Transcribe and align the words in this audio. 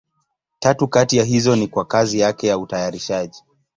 Tatu 0.59 0.87
kati 0.87 1.17
ya 1.17 1.23
hizo 1.23 1.55
ni 1.55 1.67
kwa 1.67 1.85
kazi 1.85 2.19
yake 2.19 2.47
ya 2.47 2.57
utayarishaji. 2.57 3.43